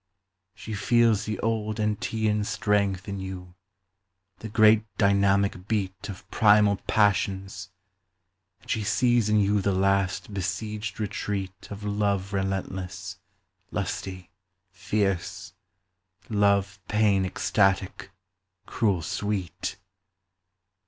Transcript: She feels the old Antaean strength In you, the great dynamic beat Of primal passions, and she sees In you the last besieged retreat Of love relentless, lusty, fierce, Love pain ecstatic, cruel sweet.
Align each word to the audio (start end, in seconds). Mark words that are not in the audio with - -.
She 0.55 0.73
feels 0.73 1.25
the 1.25 1.37
old 1.41 1.79
Antaean 1.79 2.43
strength 2.43 3.07
In 3.07 3.19
you, 3.19 3.53
the 4.39 4.49
great 4.49 4.81
dynamic 4.97 5.67
beat 5.67 6.09
Of 6.09 6.27
primal 6.31 6.77
passions, 6.87 7.69
and 8.61 8.67
she 8.67 8.83
sees 8.83 9.29
In 9.29 9.39
you 9.39 9.61
the 9.61 9.71
last 9.75 10.33
besieged 10.33 10.99
retreat 10.99 11.69
Of 11.69 11.83
love 11.83 12.33
relentless, 12.33 13.19
lusty, 13.69 14.31
fierce, 14.71 15.53
Love 16.29 16.79
pain 16.87 17.23
ecstatic, 17.23 18.09
cruel 18.65 19.03
sweet. 19.03 19.77